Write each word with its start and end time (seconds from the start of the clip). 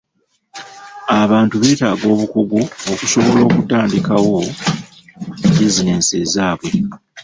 Abantu 1.21 1.53
beetaaga 1.61 2.05
obukugu 2.13 2.59
okusobola 2.93 3.41
okutandikawo 3.49 4.39
bizinensi 5.57 6.13
ezaabwe. 6.23 6.71